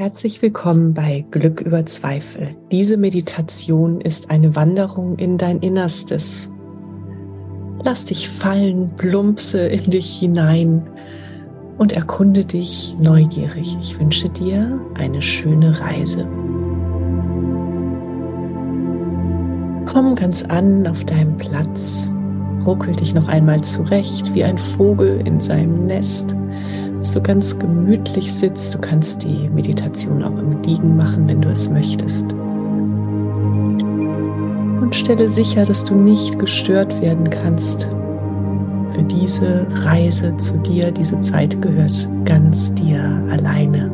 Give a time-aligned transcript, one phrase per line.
[0.00, 2.54] Herzlich willkommen bei Glück über Zweifel.
[2.70, 6.52] Diese Meditation ist eine Wanderung in dein Innerstes.
[7.82, 10.88] Lass dich fallen, plumpse in dich hinein
[11.78, 13.76] und erkunde dich neugierig.
[13.80, 16.28] Ich wünsche dir eine schöne Reise.
[19.84, 22.08] Komm ganz an auf deinem Platz,
[22.64, 26.36] ruckel dich noch einmal zurecht wie ein Vogel in seinem Nest
[27.02, 28.74] du ganz gemütlich sitzt.
[28.74, 32.32] Du kannst die Meditation auch im Liegen machen, wenn du es möchtest.
[34.80, 37.88] Und stelle sicher, dass du nicht gestört werden kannst.
[38.92, 43.00] Für diese Reise zu dir, diese Zeit gehört ganz dir
[43.30, 43.90] alleine.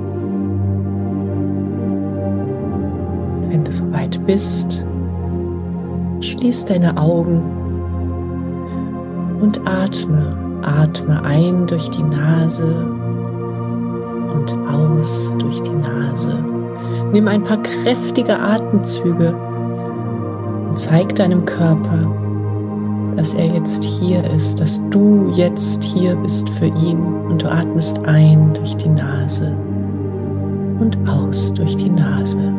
[3.48, 4.84] Wenn du soweit bist,
[6.20, 7.43] schließ deine Augen
[9.41, 12.86] und atme Atme ein durch die Nase
[14.34, 16.34] und aus durch die Nase.
[17.12, 19.34] Nimm ein paar kräftige Atemzüge
[20.69, 22.10] und zeig deinem Körper,
[23.16, 26.98] dass er jetzt hier ist, dass du jetzt hier bist für ihn
[27.28, 29.56] und du atmest ein durch die Nase
[30.81, 32.52] und aus durch die Nase.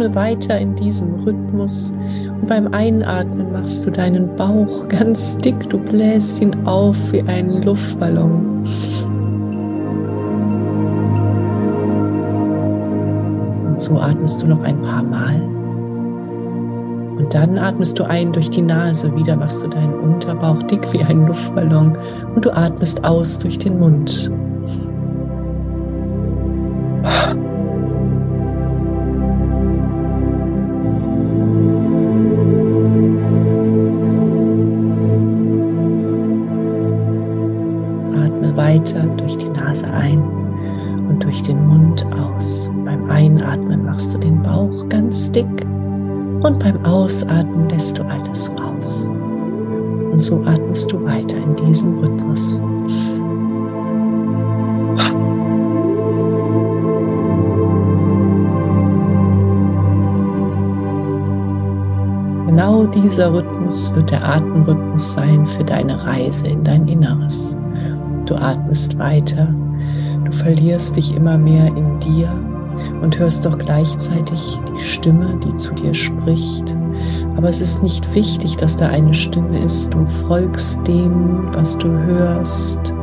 [0.00, 1.92] Atme weiter in diesem Rhythmus.
[2.40, 7.62] Und beim Einatmen machst du deinen Bauch ganz dick, du bläst ihn auf wie einen
[7.62, 8.64] Luftballon.
[13.66, 15.42] Und so atmest du noch ein paar Mal.
[17.18, 21.04] Und dann atmest du ein durch die Nase, wieder machst du deinen Unterbauch dick wie
[21.04, 21.92] einen Luftballon
[22.34, 24.30] und du atmest aus durch den Mund.
[38.70, 40.22] Weiter durch die Nase ein
[41.08, 42.70] und durch den Mund aus.
[42.84, 45.66] Beim Einatmen machst du den Bauch ganz dick
[46.42, 49.08] und beim Ausatmen lässt du alles raus.
[50.12, 52.62] Und so atmest du weiter in diesem Rhythmus.
[62.46, 67.56] Genau dieser Rhythmus wird der Atemrhythmus sein für deine Reise in dein Inneres.
[68.30, 69.52] Du atmest weiter,
[70.24, 72.32] du verlierst dich immer mehr in dir
[73.02, 76.76] und hörst doch gleichzeitig die Stimme, die zu dir spricht.
[77.36, 79.92] Aber es ist nicht wichtig, dass da eine Stimme ist.
[79.92, 82.94] Du folgst dem, was du hörst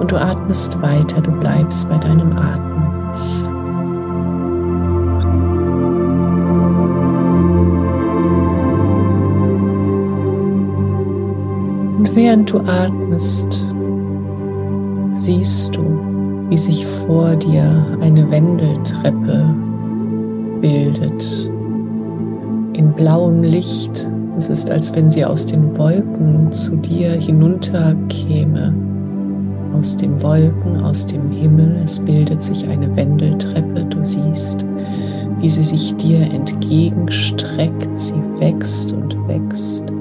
[0.00, 2.84] und du atmest weiter, du bleibst bei deinem Atmen.
[11.96, 13.63] Und während du atmest,
[15.24, 16.14] siehst du
[16.50, 19.54] wie sich vor dir eine Wendeltreppe
[20.60, 21.50] bildet
[22.74, 24.08] in blauem Licht.
[24.36, 28.74] Es ist, als wenn sie aus den Wolken zu dir hinunterkäme.
[29.72, 31.80] Aus den Wolken, aus dem Himmel.
[31.84, 33.84] Es bildet sich eine Wendeltreppe.
[33.84, 34.66] Du siehst,
[35.40, 37.96] wie sie sich dir entgegenstreckt.
[37.96, 39.93] Sie wächst und wächst.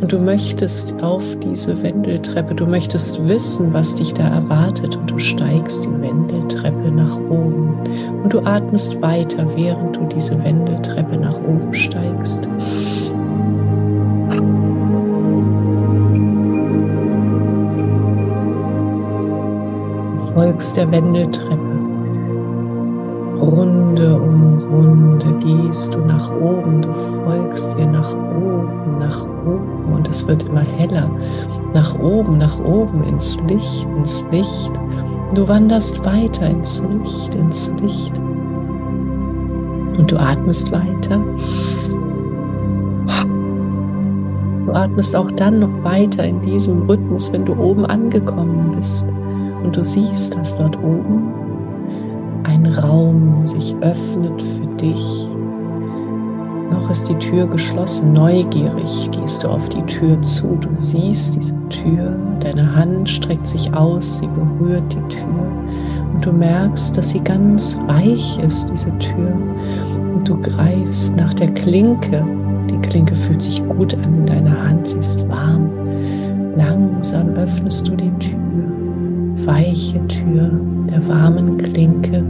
[0.00, 5.18] Und du möchtest auf diese Wendeltreppe, du möchtest wissen, was dich da erwartet und du
[5.18, 7.78] steigst die Wendeltreppe nach oben.
[8.22, 12.48] Und du atmest weiter, während du diese Wendeltreppe nach oben steigst.
[20.16, 21.69] Du folgst der Wendeltreppe.
[23.42, 30.08] Runde um Runde gehst du nach oben, du folgst dir nach oben, nach oben und
[30.08, 31.10] es wird immer heller.
[31.74, 34.72] Nach oben, nach oben, ins Licht, ins Licht.
[35.34, 38.18] Du wanderst weiter ins Licht, ins Licht.
[38.18, 41.20] Und du atmest weiter.
[44.66, 49.06] Du atmest auch dann noch weiter in diesem Rhythmus, wenn du oben angekommen bist.
[49.64, 51.39] Und du siehst, dass dort oben
[52.44, 55.26] ein Raum sich öffnet für dich.
[56.70, 58.12] Noch ist die Tür geschlossen.
[58.12, 60.56] Neugierig gehst du auf die Tür zu.
[60.60, 62.16] Du siehst diese Tür.
[62.40, 64.18] Deine Hand streckt sich aus.
[64.18, 65.52] Sie berührt die Tür.
[66.14, 69.32] Und du merkst, dass sie ganz weich ist, diese Tür.
[70.14, 72.24] Und du greifst nach der Klinke.
[72.70, 74.86] Die Klinke fühlt sich gut an in deiner Hand.
[74.86, 75.70] Sie ist warm.
[76.56, 78.39] Langsam öffnest du die Tür
[79.46, 80.50] weiche Tür
[80.90, 82.24] der warmen Klinke.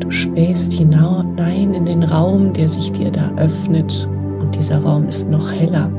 [0.00, 4.08] Du spähst hinein in den Raum, der sich dir da öffnet
[4.40, 5.90] und dieser Raum ist noch heller.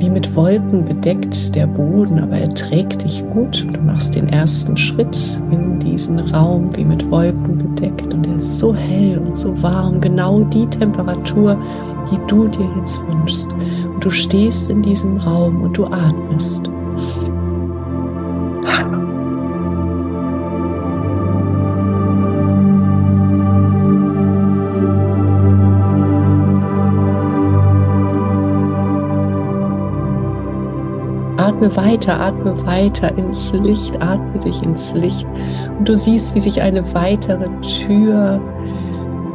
[0.00, 3.66] Wie mit Wolken bedeckt der Boden, aber er trägt dich gut.
[3.72, 8.14] Du machst den ersten Schritt in diesen Raum, wie mit Wolken bedeckt.
[8.14, 11.56] Und er ist so hell und so warm, genau die Temperatur,
[12.10, 13.52] die du dir jetzt wünschst.
[13.92, 16.70] Und du stehst in diesem Raum und du atmest.
[31.58, 35.26] Atme weiter, atme weiter ins Licht, atme dich ins Licht.
[35.76, 38.40] Und du siehst, wie sich eine weitere Tür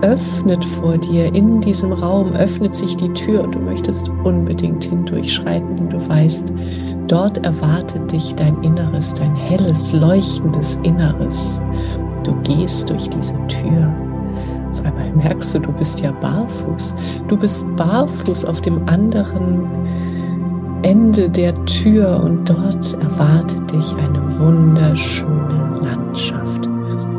[0.02, 1.36] öffnet vor dir.
[1.36, 6.54] In diesem Raum öffnet sich die Tür und du möchtest unbedingt hindurchschreiten, denn du weißt,
[7.08, 11.62] Dort erwartet dich dein Inneres, dein helles, leuchtendes Inneres.
[12.24, 13.94] Du gehst durch diese Tür.
[14.72, 16.96] Auf einmal merkst du, du bist ja barfuß.
[17.28, 19.68] Du bist barfuß auf dem anderen
[20.84, 26.70] Ende der Tür und dort erwartet dich eine wunderschöne Landschaft.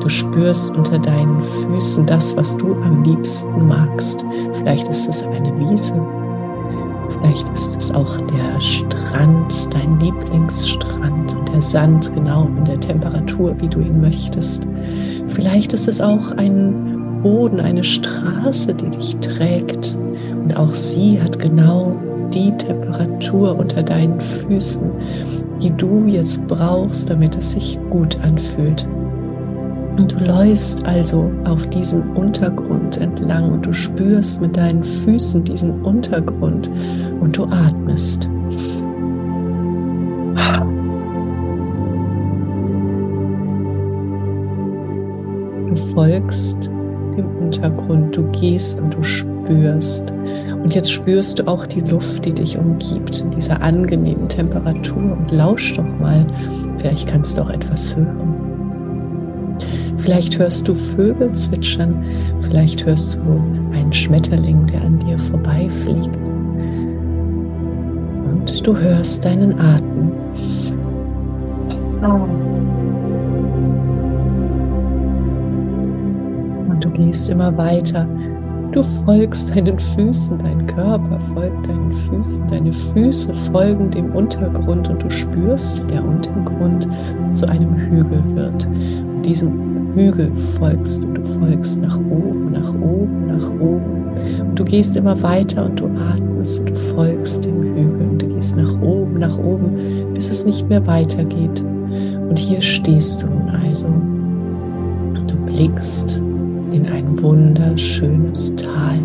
[0.01, 4.25] Du spürst unter deinen Füßen das, was du am liebsten magst.
[4.53, 5.95] Vielleicht ist es eine Wiese,
[7.25, 13.55] Vielleicht ist es auch der Strand, dein Lieblingsstrand und der Sand genau in der Temperatur,
[13.61, 14.67] wie du ihn möchtest.
[15.29, 19.97] Vielleicht ist es auch ein Boden, eine Straße, die dich trägt.
[20.43, 21.97] Und auch sie hat genau
[22.33, 24.91] die Temperatur unter deinen Füßen,
[25.63, 28.87] die du jetzt brauchst, damit es sich gut anfühlt.
[29.97, 35.83] Und du läufst also auf diesem Untergrund entlang und du spürst mit deinen Füßen diesen
[35.83, 36.69] Untergrund
[37.21, 38.29] und du atmest.
[45.69, 46.71] Du folgst
[47.17, 50.14] dem Untergrund, du gehst und du spürst.
[50.65, 55.13] Und jetzt spürst du auch die Luft, die dich umgibt, in dieser angenehmen Temperatur.
[55.13, 56.27] Und lausch doch mal,
[56.79, 59.59] vielleicht kannst du auch etwas hören.
[59.99, 62.03] Vielleicht hörst du Vögel zwitschern,
[62.41, 63.21] vielleicht hörst du
[63.75, 66.17] einen Schmetterling, der an dir vorbeifliegt.
[68.27, 70.13] Und du hörst deinen Atem.
[76.69, 78.09] Und du gehst immer weiter.
[78.75, 85.01] Du folgst deinen Füßen, dein Körper folgt deinen Füßen, deine Füße folgen dem Untergrund und
[85.01, 86.89] du spürst, wie der Untergrund
[87.33, 88.67] zu einem Hügel wird.
[88.67, 91.13] Und diesem Hügel folgst du.
[91.13, 94.11] Du folgst nach oben, nach oben, nach oben.
[94.41, 98.09] Und du gehst immer weiter und du atmest und du folgst dem Hügel.
[98.11, 99.77] Und du gehst nach oben, nach oben,
[100.15, 101.65] bis es nicht mehr weitergeht.
[102.29, 103.87] Und hier stehst du nun also.
[105.29, 106.21] Du blickst
[106.75, 108.99] in ein wunderschönes Tal.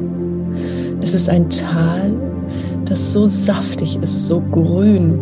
[1.02, 2.12] Es ist ein Tal,
[2.86, 5.20] das so saftig ist, so grün,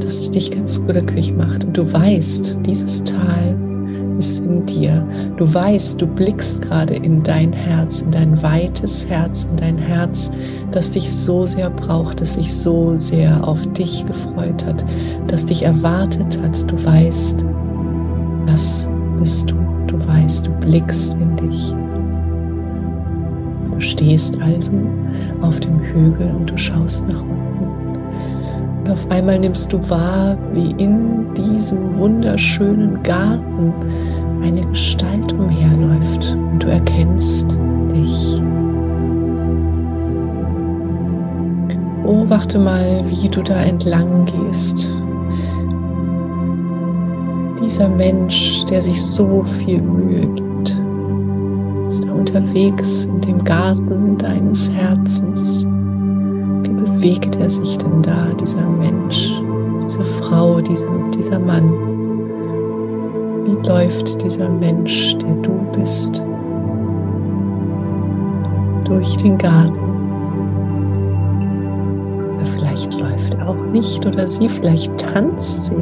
[0.00, 3.56] dass es dich ganz glücklich macht und du weißt, dieses Tal
[4.18, 5.06] ist in dir.
[5.36, 10.32] Du weißt, du blickst gerade in dein Herz, in dein weites Herz, in dein Herz,
[10.72, 14.84] das dich so sehr braucht, das sich so sehr auf dich gefreut hat,
[15.28, 16.70] das dich erwartet hat.
[16.70, 17.44] Du weißt,
[18.46, 19.54] das bist du.
[19.86, 21.74] Du weißt, du blickst in dich.
[23.74, 24.72] Du stehst also
[25.40, 27.98] auf dem Hügel und du schaust nach unten.
[28.80, 33.72] Und auf einmal nimmst du wahr, wie in diesem wunderschönen Garten
[34.42, 37.58] eine Gestalt umherläuft und du erkennst
[37.92, 38.40] dich.
[42.02, 44.86] Beobachte mal, wie du da entlang gehst.
[47.60, 50.43] Dieser Mensch, der sich so viel Mühe gibt,
[52.34, 55.64] unterwegs in dem Garten deines Herzens
[56.64, 59.40] bewegt er sich denn da, dieser Mensch,
[59.84, 61.70] diese Frau, diese, dieser Mann?
[63.44, 66.24] Wie läuft dieser Mensch, der du bist,
[68.84, 69.78] durch den Garten?
[72.56, 75.76] Vielleicht läuft er auch nicht oder sie, vielleicht tanzt sie,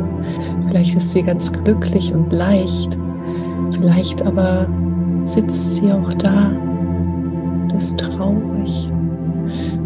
[0.69, 2.99] vielleicht ist sie ganz glücklich und leicht,
[3.71, 4.67] vielleicht aber
[5.25, 8.91] sitzt sie auch da und ist traurig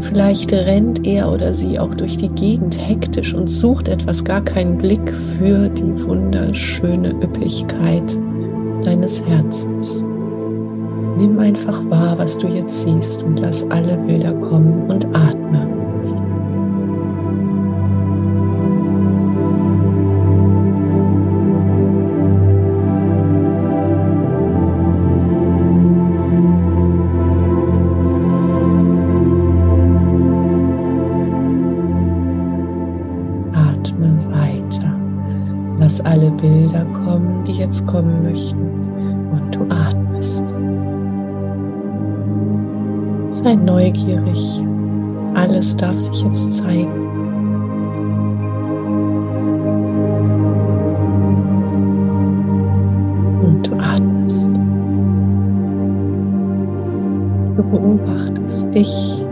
[0.01, 4.79] Vielleicht rennt er oder sie auch durch die Gegend hektisch und sucht etwas, gar keinen
[4.79, 8.19] Blick für die wunderschöne Üppigkeit
[8.83, 10.05] deines Herzens.
[11.19, 15.86] Nimm einfach wahr, was du jetzt siehst und lass alle Bilder kommen und atme.
[37.67, 38.61] Jetzt kommen möchten.
[39.33, 40.45] Und du atmest.
[43.33, 44.63] Sei neugierig.
[45.35, 46.93] Alles darf sich jetzt zeigen.
[53.43, 54.51] Und du atmest.
[57.57, 59.26] Du beobachtest dich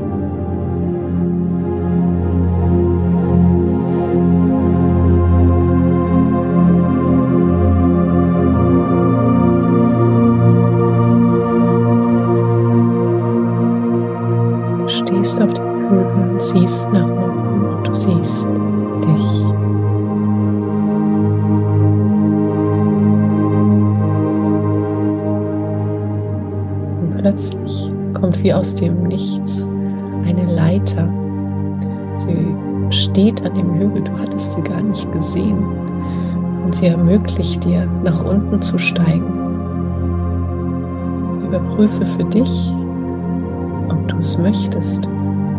[16.55, 19.45] siehst nach unten und du siehst dich.
[27.01, 29.69] Und plötzlich kommt wie aus dem Nichts
[30.27, 31.09] eine Leiter.
[32.19, 32.55] Sie
[32.91, 35.59] steht an dem Hügel, du hattest sie gar nicht gesehen.
[36.65, 39.27] Und sie ermöglicht dir, nach unten zu steigen.
[41.45, 42.73] Überprüfe für dich,
[43.89, 45.09] ob du es möchtest.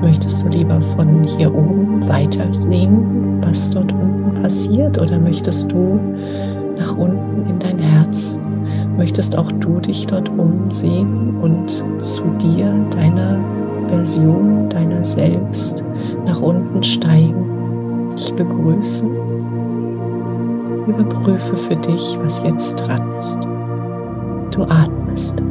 [0.05, 5.99] Möchtest du lieber von hier oben weiter sehen, was dort unten passiert, oder möchtest du
[6.77, 8.39] nach unten in dein Herz?
[8.97, 13.39] Möchtest auch du dich dort umsehen und zu dir, deiner
[13.87, 15.83] Version, deiner selbst
[16.23, 19.09] nach unten steigen, dich begrüßen?
[20.85, 23.39] Überprüfe für dich, was jetzt dran ist.
[24.51, 25.41] Du atmest.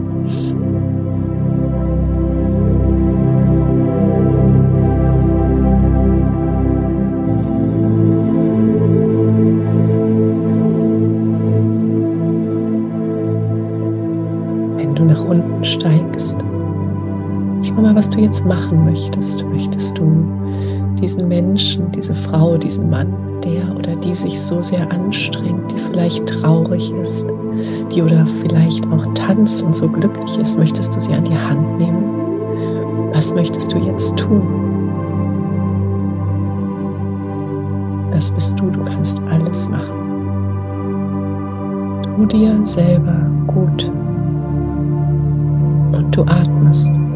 [18.14, 19.44] Du jetzt machen möchtest.
[19.46, 20.26] Möchtest du
[21.00, 26.26] diesen Menschen, diese Frau, diesen Mann, der oder die sich so sehr anstrengt, die vielleicht
[26.26, 27.26] traurig ist,
[27.92, 31.78] die oder vielleicht auch tanzt und so glücklich ist, möchtest du sie an die Hand
[31.78, 32.04] nehmen?
[33.12, 34.42] Was möchtest du jetzt tun?
[38.12, 39.92] Das bist du, du kannst alles machen.
[42.02, 43.90] Tu dir selber gut
[45.92, 46.90] und du atmest.
[46.90, 47.13] atmest.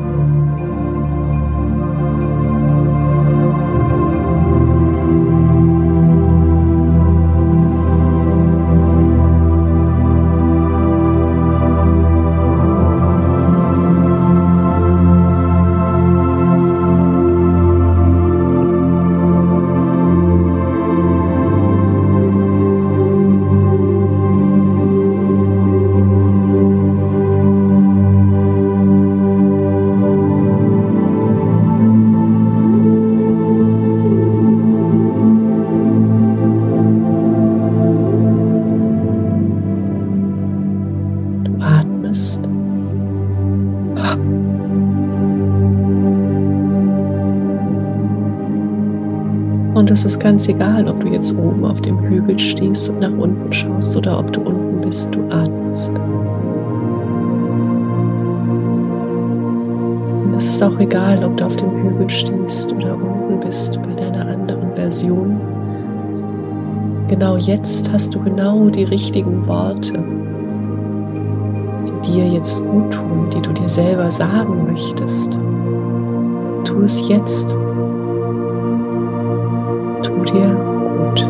[49.98, 53.52] Es ist ganz egal, ob du jetzt oben auf dem Hügel stehst und nach unten
[53.52, 55.90] schaust oder ob du unten bist, du atmest.
[60.22, 64.00] Und es ist auch egal, ob du auf dem Hügel stehst oder unten bist bei
[64.00, 65.40] deiner anderen Version.
[67.08, 70.00] Genau jetzt hast du genau die richtigen Worte,
[71.88, 75.36] die dir jetzt gut tun, die du dir selber sagen möchtest.
[76.62, 77.52] Tu es jetzt.
[80.08, 81.28] Tu dir gut.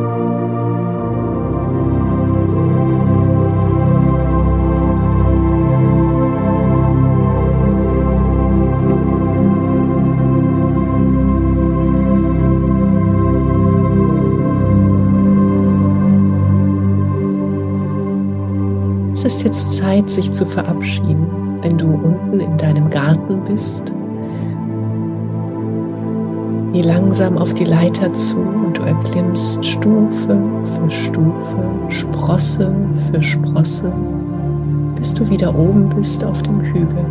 [19.12, 21.26] Es ist jetzt Zeit, sich zu verabschieden.
[21.62, 23.92] Wenn du unten in deinem Garten bist,
[26.73, 28.57] geh langsam auf die Leiter zu
[28.88, 31.57] erklimmst Stufe für Stufe,
[31.88, 32.73] Sprosse
[33.11, 33.92] für Sprosse,
[34.97, 37.07] bis du wieder oben bist auf dem Hügel.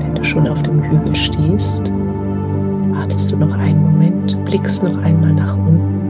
[0.00, 1.90] Wenn du schon auf dem Hügel stehst,
[2.90, 6.00] wartest du noch einen Moment, blickst noch einmal nach unten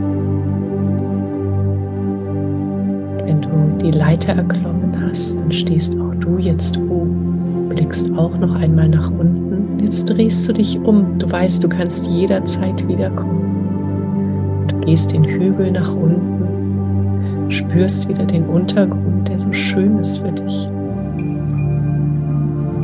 [3.81, 9.11] die Leiter erklommen hast, dann stehst auch du jetzt oben, blickst auch noch einmal nach
[9.11, 9.39] unten.
[9.81, 11.19] Jetzt drehst du dich um.
[11.19, 14.67] Du weißt, du kannst jederzeit wiederkommen.
[14.69, 20.33] Du gehst den Hügel nach unten, spürst wieder den Untergrund, der so schön ist für
[20.33, 20.69] dich.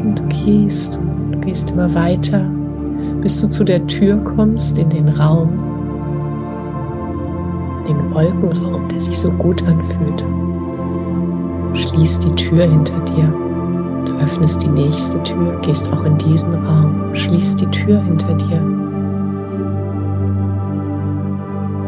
[0.02, 0.98] Und du gehst,
[1.32, 2.48] du gehst immer weiter,
[3.20, 5.50] bis du zu der Tür kommst in den Raum,
[7.86, 10.24] den Wolkenraum, der sich so gut anfühlt.
[11.74, 13.45] Schließ die Tür hinter dir.
[14.20, 18.60] Öffnest die nächste Tür, gehst auch in diesen Raum, schließt die Tür hinter dir.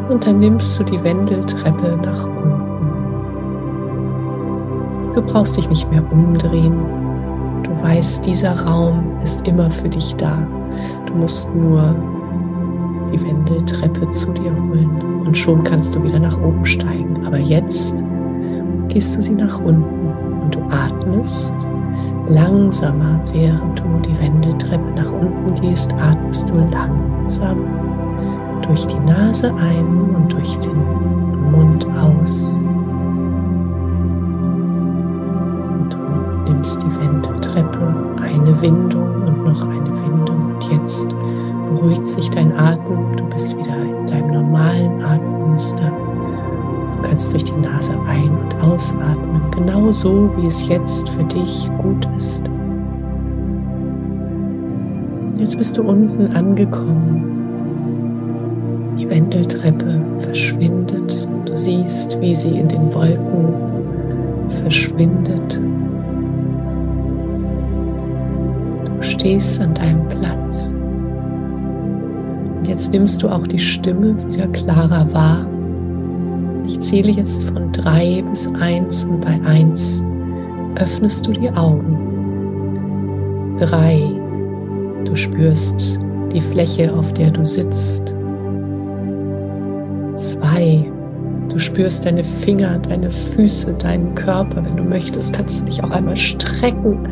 [0.09, 2.49] Und dann nimmst du die Wendeltreppe nach unten.
[5.15, 6.79] Du brauchst dich nicht mehr umdrehen.
[7.63, 10.47] Du weißt, dieser Raum ist immer für dich da.
[11.07, 11.95] Du musst nur
[13.13, 17.27] die Wendeltreppe zu dir holen und schon kannst du wieder nach oben steigen.
[17.27, 18.05] Aber jetzt
[18.89, 21.69] gehst du sie nach unten und du atmest
[22.29, 27.59] langsamer, während du die Wendeltreppe nach unten gehst, atmest du langsam
[28.63, 30.77] durch die Nase ein und durch den
[31.51, 32.61] Mund aus.
[35.71, 40.55] Und du nimmst die Wendeltreppe, eine Windung und noch eine Windung.
[40.55, 41.09] Und jetzt
[41.67, 45.91] beruhigt sich dein Atem, du bist wieder in deinem normalen Atemmuster.
[46.99, 51.71] Du kannst durch die Nase ein- und ausatmen, genau so, wie es jetzt für dich
[51.79, 52.51] gut ist.
[55.39, 57.39] Jetzt bist du unten angekommen.
[58.99, 61.29] Die Wendeltreppe verschwindet.
[61.45, 63.55] Du siehst, wie sie in den Wolken
[64.49, 65.61] verschwindet.
[68.85, 70.75] Du stehst an deinem Platz.
[72.59, 75.47] Und jetzt nimmst du auch die Stimme wieder klarer wahr.
[76.69, 80.05] Ich zähle jetzt von drei bis eins und bei eins
[80.75, 81.97] öffnest du die Augen.
[83.57, 84.03] Drei,
[85.07, 85.99] du spürst
[86.31, 88.15] die Fläche, auf der du sitzt.
[90.15, 90.85] Zwei,
[91.49, 94.63] du spürst deine Finger, deine Füße, deinen Körper.
[94.63, 97.09] Wenn du möchtest, kannst du dich auch einmal strecken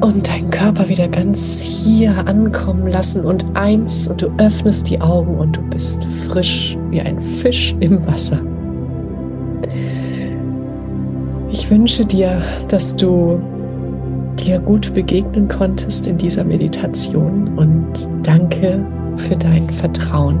[0.00, 5.38] und deinen Körper wieder ganz hier ankommen lassen und eins und du öffnest die Augen
[5.38, 8.40] und du bist frisch wie ein Fisch im Wasser.
[11.50, 13.40] Ich wünsche dir, dass du
[14.38, 18.84] dir gut begegnen konntest in dieser Meditation und danke
[19.16, 20.40] für dein Vertrauen.